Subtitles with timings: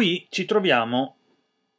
[0.00, 1.16] Qui ci troviamo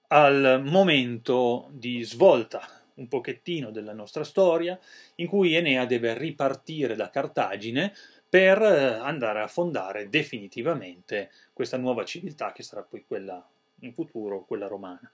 [0.09, 2.61] al momento di svolta
[2.97, 4.79] un pochettino della nostra storia,
[5.15, 7.91] in cui Enea deve ripartire da Cartagine
[8.29, 13.43] per eh, andare a fondare definitivamente questa nuova civiltà che sarà poi quella
[13.79, 15.11] in futuro, quella romana.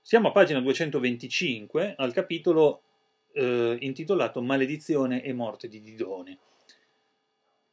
[0.00, 2.82] Siamo a pagina 225, al capitolo
[3.34, 6.38] eh, intitolato Maledizione e morte di Didone.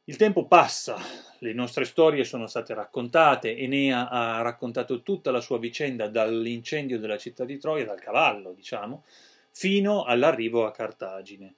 [0.08, 0.96] Il tempo passa,
[1.40, 7.18] le nostre storie sono state raccontate, Enea ha raccontato tutta la sua vicenda dall'incendio della
[7.18, 9.02] città di Troia, dal cavallo, diciamo,
[9.50, 11.54] fino all'arrivo a Cartagine.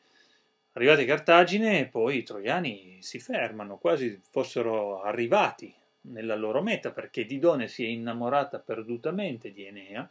[0.72, 5.70] Arrivati a Cartagine, poi i troiani si fermano, quasi fossero arrivati
[6.12, 10.08] nella loro meta, perché Didone si è innamorata perdutamente di Enea,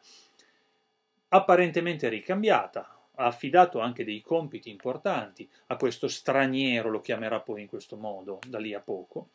[1.30, 7.68] apparentemente ricambiata, ha affidato anche dei compiti importanti a questo straniero, lo chiamerà poi in
[7.68, 9.30] questo modo, da lì a poco,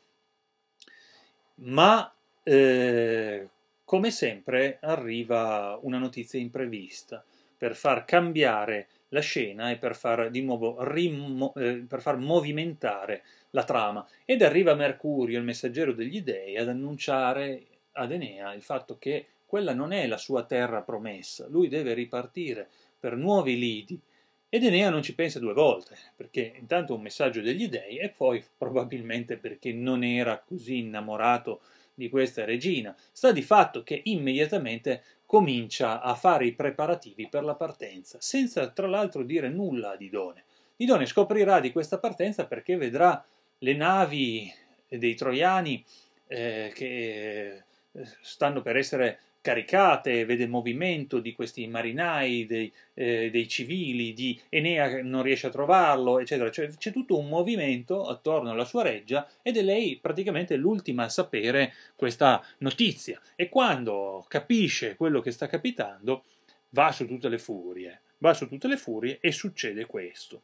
[1.56, 3.48] ma eh,
[3.84, 7.24] come sempre arriva una notizia imprevista
[7.56, 13.22] per far cambiare la scena e per far di nuovo rimo, eh, per far movimentare
[13.50, 14.06] la trama.
[14.24, 19.74] Ed arriva Mercurio, il messaggero degli dei, ad annunciare ad Enea il fatto che quella
[19.74, 22.70] non è la sua terra promessa, lui deve ripartire
[23.02, 24.00] per nuovi lidi.
[24.48, 28.40] Ed Enea non ci pensa due volte, perché intanto un messaggio degli dei e poi
[28.56, 31.62] probabilmente perché non era così innamorato
[31.94, 32.94] di questa regina.
[33.10, 38.86] Sta di fatto che immediatamente comincia a fare i preparativi per la partenza, senza tra
[38.86, 40.44] l'altro dire nulla a Didone.
[40.76, 43.24] Didone scoprirà di questa partenza perché vedrà
[43.58, 44.52] le navi
[44.88, 45.84] dei troiani
[46.28, 53.28] eh, che eh, stanno per essere caricate, vede il movimento di questi marinai, dei, eh,
[53.30, 56.50] dei, civili, di Enea che non riesce a trovarlo, eccetera.
[56.50, 61.08] Cioè, c'è tutto un movimento attorno alla sua reggia ed è lei praticamente l'ultima a
[61.08, 63.20] sapere questa notizia.
[63.34, 66.24] E quando capisce quello che sta capitando,
[66.70, 70.42] va su tutte le furie, va su tutte le furie e succede questo.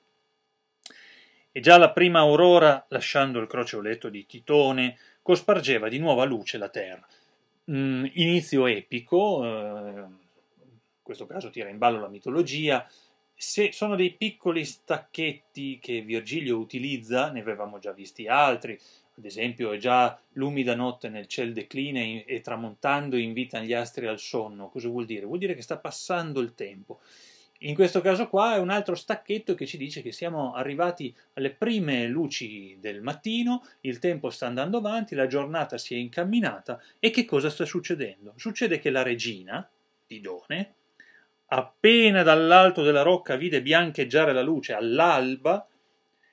[1.53, 6.69] E già la prima aurora, lasciando il crocioletto di Titone, cospargeva di nuova luce la
[6.69, 7.06] terra
[7.69, 12.87] mh, mm, inizio epico, eh, in questo caso tira in ballo la mitologia,
[13.34, 18.79] se sono dei piccoli stacchetti che Virgilio utilizza, ne avevamo già visti altri,
[19.17, 24.19] ad esempio è già l'umida notte nel ciel declina e tramontando invita gli astri al
[24.19, 24.69] sonno.
[24.69, 25.27] Cosa vuol dire?
[25.27, 27.00] Vuol dire che sta passando il tempo.
[27.63, 31.51] In questo caso qua è un altro stacchetto che ci dice che siamo arrivati alle
[31.51, 37.11] prime luci del mattino, il tempo sta andando avanti, la giornata si è incamminata e
[37.11, 38.33] che cosa sta succedendo?
[38.37, 39.69] Succede che la regina,
[40.07, 40.75] Pidone,
[41.47, 45.67] appena dall'alto della rocca vide biancheggiare la luce all'alba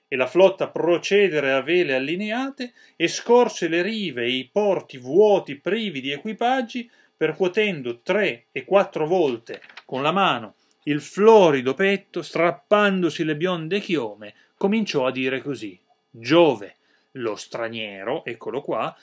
[0.08, 5.56] e la flotta procedere a vele allineate e scorse le rive e i porti vuoti
[5.56, 6.88] privi di equipaggi,
[7.18, 10.54] percuotendo tre e quattro volte con la mano
[10.88, 15.80] il florido petto, strappandosi le bionde chiome, cominciò a dire così:
[16.10, 16.76] Giove,
[17.14, 18.96] lo straniero, eccolo qua,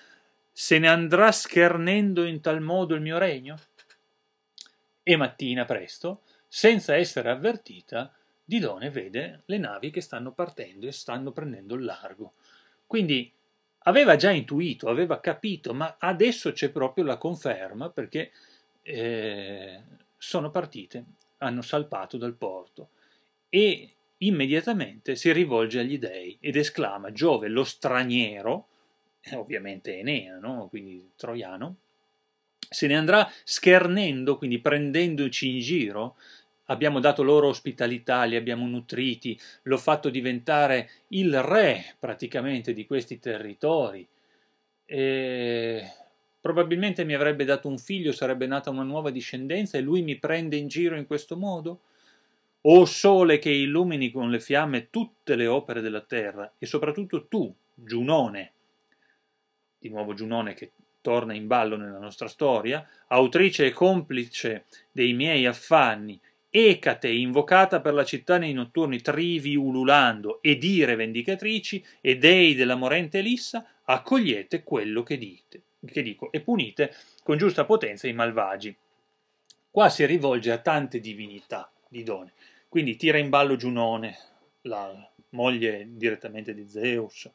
[0.51, 3.59] se ne andrà schernendo in tal modo il mio regno?
[5.03, 8.13] E mattina presto, senza essere avvertita,
[8.45, 12.35] Didone vede le navi che stanno partendo e stanno prendendo il largo.
[12.87, 13.33] Quindi
[13.85, 18.31] aveva già intuito, aveva capito, ma adesso c'è proprio la conferma perché
[18.83, 19.81] eh,
[20.19, 21.05] sono partite
[21.43, 22.91] hanno salpato dal porto
[23.49, 28.69] e immediatamente si rivolge agli dei ed esclama Giove lo straniero,
[29.21, 30.69] eh, ovviamente Enea, no?
[30.69, 31.77] quindi troiano,
[32.69, 36.17] se ne andrà schernendo, quindi prendendoci in giro,
[36.67, 43.19] abbiamo dato loro ospitalità, li abbiamo nutriti, l'ho fatto diventare il re praticamente di questi
[43.19, 44.07] territori.
[44.85, 45.93] E
[46.43, 50.57] Probabilmente mi avrebbe dato un figlio, sarebbe nata una nuova discendenza e lui mi prende
[50.57, 51.83] in giro in questo modo?
[52.63, 57.55] O sole che illumini con le fiamme tutte le opere della terra e soprattutto tu,
[57.73, 58.53] Giunone,
[59.79, 65.47] di nuovo Giunone che torna in ballo nella nostra storia, autrice e complice dei miei
[65.47, 66.21] affanni,
[66.51, 72.75] Ecate invocata per la città nei notturni trivi ululando, ed ire vendicatrici, e dei della
[72.75, 78.75] morente Elissa, accogliete quello che dite che dico, e punite con giusta potenza i malvagi.
[79.71, 82.33] Qua si rivolge a tante divinità di Done,
[82.69, 84.17] quindi tira in ballo Giunone,
[84.63, 87.31] la moglie direttamente di Zeus,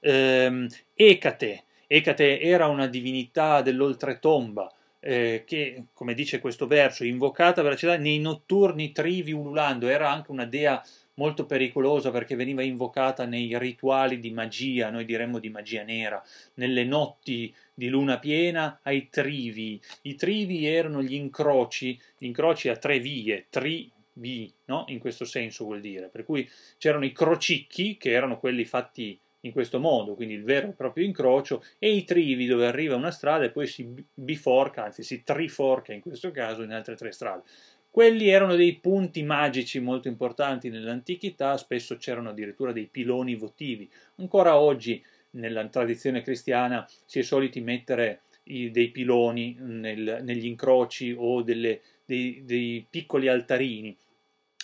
[0.00, 7.72] ehm, Ecate, Ecate era una divinità dell'oltretomba, eh, che, come dice questo verso, invocata per
[7.72, 10.80] la città nei notturni trivi ululando, era anche una dea
[11.20, 16.24] molto pericolosa perché veniva invocata nei rituali di magia, noi diremmo di magia nera,
[16.54, 19.78] nelle notti di luna piena ai trivi.
[20.02, 24.86] I trivi erano gli incroci, gli incroci a tre vie, trivi, no?
[24.88, 26.08] in questo senso vuol dire.
[26.08, 30.68] Per cui c'erano i crocicchi, che erano quelli fatti in questo modo, quindi il vero
[30.68, 35.02] e proprio incrocio, e i trivi dove arriva una strada e poi si biforca, anzi
[35.02, 37.42] si triforca in questo caso in altre tre strade.
[37.90, 43.90] Quelli erano dei punti magici molto importanti nell'antichità, spesso c'erano addirittura dei piloni votivi.
[44.16, 51.14] Ancora oggi nella tradizione cristiana si è soliti mettere i, dei piloni nel, negli incroci
[51.16, 53.96] o delle, dei, dei piccoli altarini.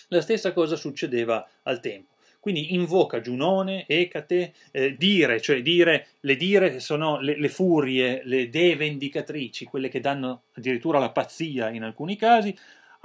[0.07, 2.15] La stessa cosa succedeva al tempo.
[2.39, 8.47] Quindi invoca Giunone, Ecate, eh, dire, cioè dire, le dire sono le, le, furie, le
[8.47, 12.55] dee vendicatrici, quelle che danno addirittura la pazzia in alcuni casi,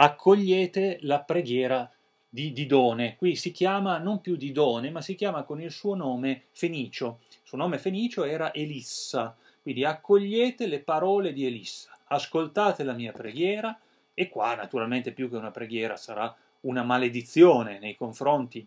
[0.03, 1.89] accogliete la preghiera
[2.29, 3.15] di Didone.
[3.15, 7.21] Qui si chiama non più Didone, ma si chiama con il suo nome Fenicio.
[7.29, 9.37] Il suo nome Fenicio era Elissa.
[9.63, 13.79] Quindi accogliete le parole di Elissa, ascoltate la mia preghiera
[14.13, 18.67] e qua naturalmente più che una preghiera sarà una maledizione nei confronti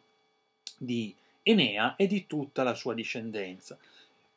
[0.78, 3.78] di Enea e di tutta la sua discendenza.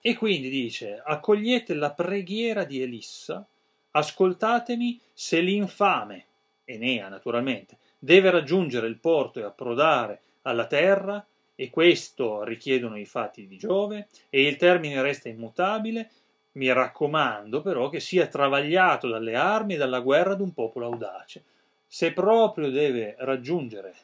[0.00, 3.46] E quindi dice, accogliete la preghiera di Elissa,
[3.92, 6.24] ascoltatemi se l'infame,
[6.70, 13.46] Enea naturalmente, deve raggiungere il porto e approdare alla terra, e questo richiedono i fatti
[13.46, 16.10] di Giove, e il termine resta immutabile,
[16.52, 21.42] mi raccomando però che sia travagliato dalle armi e dalla guerra d'un popolo audace.
[21.86, 23.94] Se proprio deve raggiungere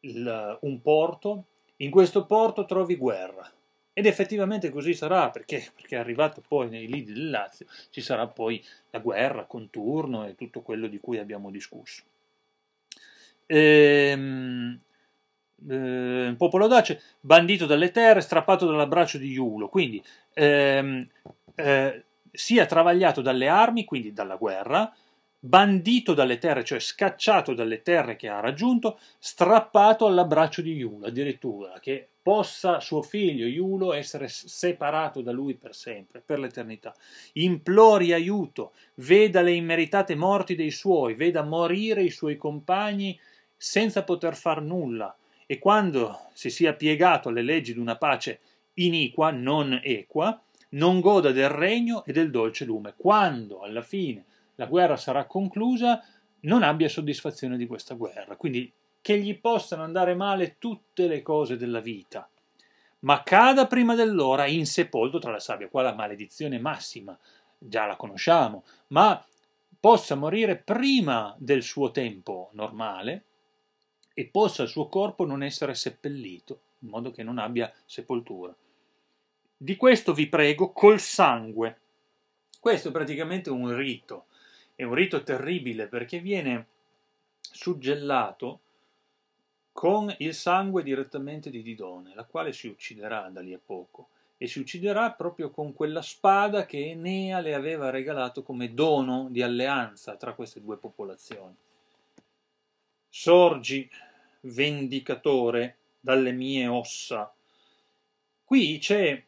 [0.00, 1.44] il, un porto,
[1.76, 3.48] in questo porto trovi guerra.
[3.98, 8.64] Ed effettivamente così sarà, perché, perché arrivato poi nei lidi del Lazio, ci sarà poi
[8.90, 12.04] la guerra con Turno e tutto quello di cui abbiamo discusso.
[13.46, 14.78] Ehm,
[15.68, 20.00] eh, popolo dace, bandito dalle terre, strappato dall'abbraccio di Iulo, quindi
[20.34, 21.04] ehm,
[21.56, 24.94] eh, sia travagliato dalle armi, quindi dalla guerra,
[25.40, 31.78] bandito dalle terre, cioè scacciato dalle terre che ha raggiunto, strappato all'abbraccio di Iulo, addirittura,
[31.80, 36.94] che possa suo figlio Iulo essere separato da lui per sempre, per l'eternità.
[37.34, 43.18] Implori aiuto, veda le immeritate morti dei suoi, veda morire i suoi compagni
[43.56, 48.40] senza poter far nulla, e quando si sia piegato alle leggi di una pace
[48.74, 50.38] iniqua, non equa,
[50.70, 52.92] non goda del regno e del dolce lume.
[52.96, 54.24] Quando alla fine
[54.58, 56.04] la guerra sarà conclusa,
[56.40, 58.36] non abbia soddisfazione di questa guerra.
[58.36, 62.28] Quindi che gli possano andare male tutte le cose della vita,
[63.00, 65.68] ma cada prima dell'ora insepolto tra la sabbia.
[65.68, 67.16] Qua la maledizione massima,
[67.56, 69.24] già la conosciamo, ma
[69.78, 73.22] possa morire prima del suo tempo normale
[74.12, 78.52] e possa il suo corpo non essere seppellito, in modo che non abbia sepoltura.
[79.56, 81.80] Di questo vi prego col sangue.
[82.58, 84.26] Questo è praticamente un rito
[84.78, 86.66] è un rito terribile perché viene
[87.40, 88.60] suggellato
[89.72, 94.46] con il sangue direttamente di Didone, la quale si ucciderà da lì a poco e
[94.46, 100.14] si ucciderà proprio con quella spada che Enea le aveva regalato come dono di alleanza
[100.14, 101.56] tra queste due popolazioni.
[103.08, 103.90] Sorgi,
[104.42, 107.34] vendicatore, dalle mie ossa.
[108.44, 109.24] Qui c'è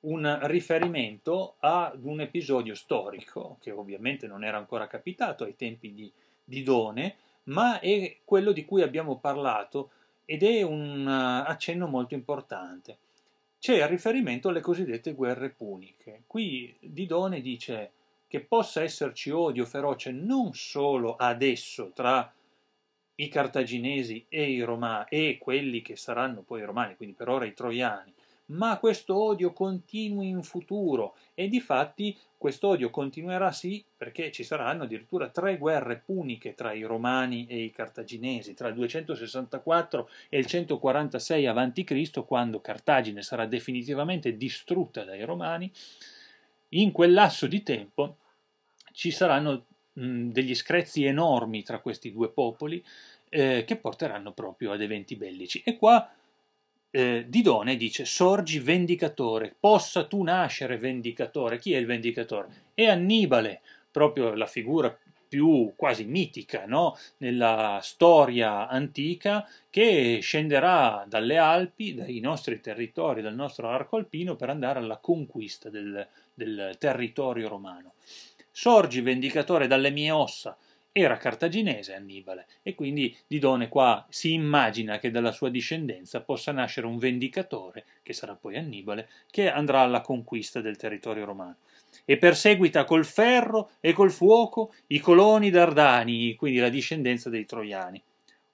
[0.00, 6.12] un riferimento ad un episodio storico che ovviamente non era ancora capitato ai tempi di,
[6.44, 9.90] di Done, ma è quello di cui abbiamo parlato
[10.24, 12.98] ed è un uh, accenno molto importante.
[13.58, 16.22] C'è il riferimento alle cosiddette guerre puniche.
[16.26, 17.90] Qui Didone dice
[18.28, 22.30] che possa esserci odio feroce non solo adesso tra
[23.16, 27.46] i cartaginesi e i romani e quelli che saranno poi i romani, quindi per ora
[27.46, 28.12] i troiani,
[28.48, 34.44] ma questo odio continui in futuro e di fatti questo odio continuerà sì perché ci
[34.44, 40.38] saranno addirittura tre guerre puniche tra i romani e i cartaginesi tra il 264 e
[40.38, 42.24] il 146 a.C.
[42.24, 45.70] quando Cartagine sarà definitivamente distrutta dai romani
[46.70, 48.16] in quel lasso di tempo
[48.92, 52.82] ci saranno mh, degli screzi enormi tra questi due popoli
[53.28, 56.10] eh, che porteranno proprio ad eventi bellici e qua
[56.90, 61.58] eh, Didone dice sorgi vendicatore, possa tu nascere vendicatore.
[61.58, 62.70] Chi è il vendicatore?
[62.74, 64.96] È Annibale, proprio la figura
[65.28, 66.96] più quasi mitica no?
[67.18, 74.48] nella storia antica che scenderà dalle Alpi, dai nostri territori, dal nostro arco alpino per
[74.48, 77.92] andare alla conquista del, del territorio romano.
[78.50, 80.56] Sorgi vendicatore dalle mie ossa,
[80.92, 86.86] era cartaginese Annibale e quindi Didone qua si immagina che dalla sua discendenza possa nascere
[86.86, 91.56] un vendicatore, che sarà poi Annibale, che andrà alla conquista del territorio romano.
[92.04, 98.02] e perseguita col ferro e col fuoco i coloni dardani, quindi la discendenza dei troiani.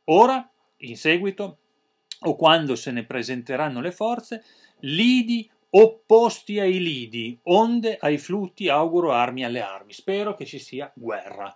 [0.07, 0.49] Ora,
[0.79, 1.59] in seguito,
[2.21, 4.45] o quando se ne presenteranno le forze,
[4.81, 9.93] lidi opposti ai lidi, onde ai flutti auguro armi alle armi.
[9.93, 11.55] Spero che ci sia guerra.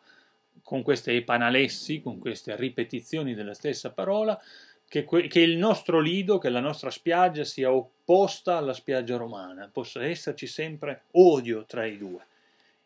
[0.69, 4.39] Con queste epanalessi, con queste ripetizioni della stessa parola,
[4.87, 9.71] che, que- che, il nostro lido, che la nostra spiaggia sia opposta alla spiaggia romana,
[9.73, 12.21] possa esserci sempre odio tra i due.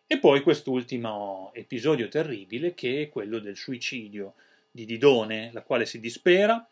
[0.07, 4.35] E poi quest'ultimo episodio terribile che è quello del suicidio
[4.71, 6.65] di Didone, la quale si dispera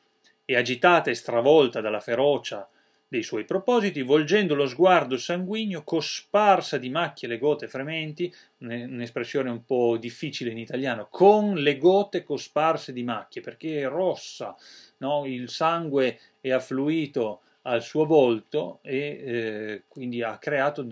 [0.44, 2.68] e agitata e stravolta dalla ferocia
[3.10, 9.64] dei suoi propositi, volgendo lo sguardo sanguigno, cosparsa di macchie le gote frementi, un'espressione un
[9.64, 14.54] po' difficile in italiano, con le gote cosparse di macchie, perché è rossa,
[14.98, 15.26] no?
[15.26, 20.86] il sangue è affluito al suo volto e eh, quindi ha creato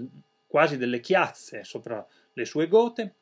[0.48, 3.14] quasi delle chiazze sopra le sue gote.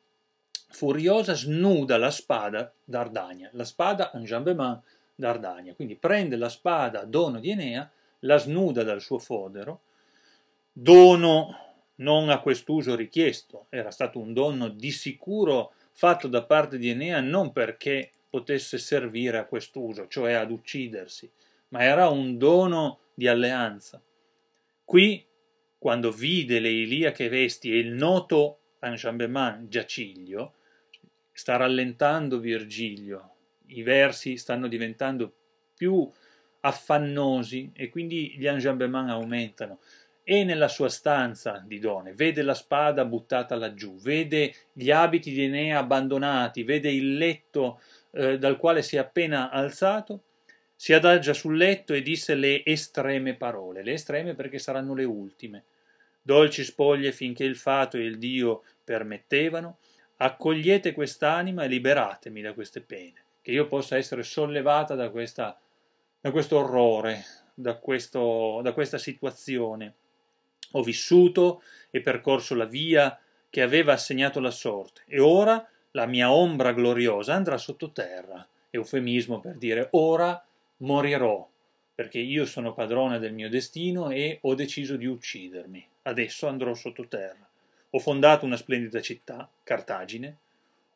[0.69, 4.81] Furiosa snuda la spada d'Ardania, la spada en jambement
[5.13, 9.81] d'Ardania, quindi prende la spada dono di Enea, la snuda dal suo fodero,
[10.71, 16.89] dono non a quest'uso richiesto, era stato un dono di sicuro fatto da parte di
[16.89, 21.29] Enea non perché potesse servire a quest'uso, cioè ad uccidersi,
[21.69, 24.01] ma era un dono di alleanza.
[24.83, 25.25] Qui,
[25.77, 30.53] quando vide le iliache vesti e il noto enjambement Giaciglio,
[31.31, 33.31] sta rallentando Virgilio,
[33.67, 35.33] i versi stanno diventando
[35.75, 36.09] più
[36.61, 39.79] affannosi e quindi gli enjambement aumentano.
[40.23, 45.43] E nella sua stanza di Done vede la spada buttata laggiù, vede gli abiti di
[45.43, 47.79] Enea abbandonati, vede il letto
[48.11, 50.23] eh, dal quale si è appena alzato,
[50.75, 55.63] si adagia sul letto e disse le estreme parole, le estreme perché saranno le ultime.
[56.21, 59.77] Dolci spoglie finché il fato e il Dio permettevano,
[60.17, 65.57] accogliete quest'anima e liberatemi da queste pene, che io possa essere sollevata da, questa,
[66.19, 69.93] da questo orrore, da, questo, da questa situazione.
[70.71, 73.17] Ho vissuto e percorso la via
[73.49, 79.55] che aveva assegnato la sorte, e ora la mia ombra gloriosa andrà sottoterra, eufemismo per
[79.55, 80.43] dire ora
[80.77, 81.47] morirò,
[81.95, 85.87] perché io sono padrone del mio destino e ho deciso di uccidermi.
[86.03, 87.47] Adesso andrò sottoterra.
[87.91, 90.37] Ho fondato una splendida città, Cartagine,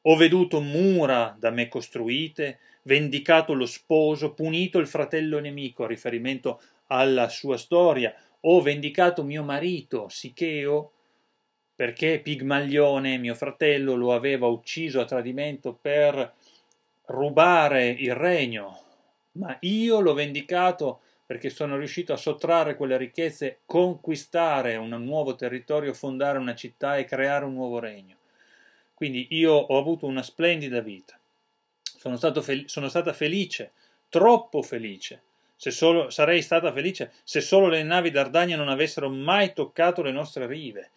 [0.01, 7.29] ho veduto mura da me costruite, vendicato lo sposo, punito il fratello nemico, riferimento alla
[7.29, 10.91] sua storia, ho vendicato mio marito, Sicheo,
[11.75, 16.33] perché Pigmalione, mio fratello, lo aveva ucciso a tradimento per
[17.05, 18.79] rubare il regno,
[19.33, 25.93] ma io l'ho vendicato perché sono riuscito a sottrarre quelle ricchezze, conquistare un nuovo territorio,
[25.93, 28.17] fondare una città e creare un nuovo regno.
[28.93, 31.20] Quindi io ho avuto una splendida vita.
[32.01, 33.74] Sono, fel- sono stata felice,
[34.10, 35.22] troppo felice.
[35.55, 40.48] Solo, sarei stata felice se solo le navi d'Ardania non avessero mai toccato le nostre
[40.48, 40.89] rive.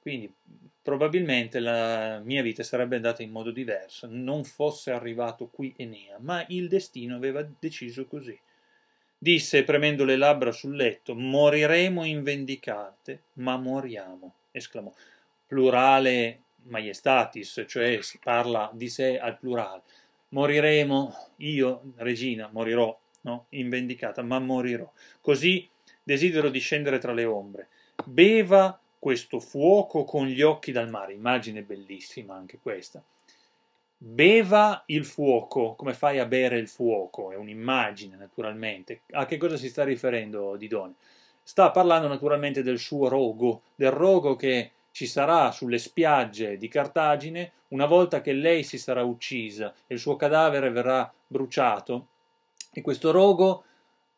[0.00, 0.32] Quindi
[0.80, 6.42] probabilmente la mia vita sarebbe andata in modo diverso, non fosse arrivato qui Enea, ma
[6.48, 8.38] il destino aveva deciso così.
[9.18, 14.90] Disse, premendo le labbra sul letto, moriremo in vendicate, ma moriamo, esclamò.
[15.46, 19.82] Plurale maiestatis, cioè si parla di sé al plurale.
[20.28, 23.46] Moriremo, io, regina, morirò, no?
[23.50, 24.90] in vendicata, ma morirò.
[25.20, 25.68] Così
[26.02, 27.68] desidero di scendere tra le ombre.
[28.04, 33.02] Beva questo fuoco con gli occhi dal mare, immagine bellissima anche questa.
[33.98, 37.32] Beva il fuoco, come fai a bere il fuoco?
[37.32, 39.02] È un'immagine naturalmente.
[39.12, 40.94] A che cosa si sta riferendo Didone?
[41.42, 47.52] Sta parlando naturalmente del suo rogo, del rogo che ci sarà sulle spiagge di Cartagine
[47.68, 52.06] una volta che lei si sarà uccisa e il suo cadavere verrà bruciato.
[52.72, 53.64] E questo rogo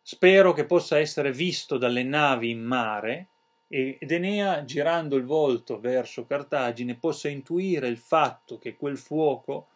[0.02, 3.26] spero che possa essere visto dalle navi in mare
[3.66, 9.66] ed Enea, girando il volto verso Cartagine, possa intuire il fatto che quel fuoco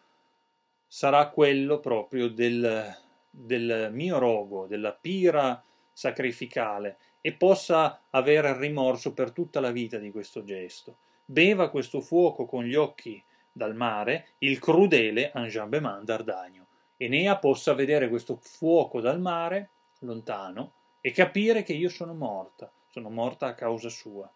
[0.87, 2.95] sarà quello proprio del,
[3.29, 10.11] del mio rogo, della pira sacrificale, e possa avere rimorso per tutta la vita di
[10.11, 10.97] questo gesto.
[11.23, 16.65] Beva questo fuoco con gli occhi dal mare, il crudele enjambement d'Ardagno.
[16.97, 23.09] Enea possa vedere questo fuoco dal mare, lontano, e capire che io sono morta, sono
[23.09, 24.29] morta a causa sua.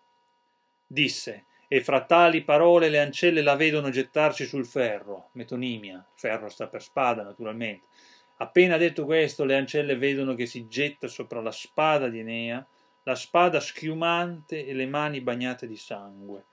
[0.87, 6.67] Disse, e fra tali parole le ancelle la vedono gettarsi sul ferro, metonimia, ferro sta
[6.67, 7.85] per spada naturalmente.
[8.37, 12.65] Appena detto questo, le ancelle vedono che si getta sopra la spada di Enea,
[13.07, 16.43] la spada schiumante e le mani bagnate di sangue.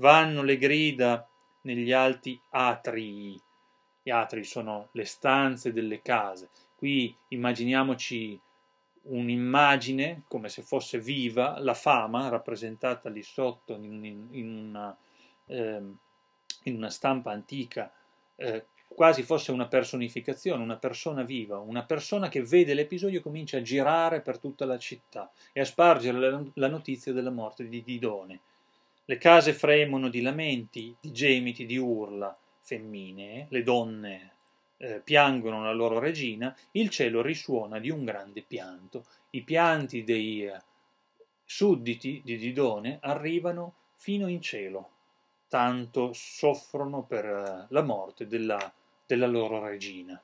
[0.00, 1.28] vanno le grida
[1.62, 3.40] negli alti atrii.
[4.02, 6.48] Gli atrii sono le stanze delle case.
[6.74, 8.40] Qui immaginiamoci
[9.02, 14.96] un'immagine come se fosse viva, la fama rappresentata lì sotto in, in, in, una,
[15.46, 15.82] eh,
[16.64, 17.92] in una, stampa antica,
[18.36, 23.58] eh, quasi fosse una personificazione, una persona viva, una persona che vede l'episodio e comincia
[23.58, 28.40] a girare per tutta la città e a spargere la, notizia della morte di Didone.
[29.04, 34.32] Le case fremono di lamenti, di gemiti, di urla femminee, le donne
[34.76, 39.06] eh, piangono la loro regina, il cielo risuona di un grande pianto.
[39.30, 40.60] I pianti dei eh,
[41.44, 44.90] sudditi di Didone arrivano fino in cielo,
[45.48, 48.72] tanto soffrono per eh, la morte della,
[49.10, 50.22] della loro regina.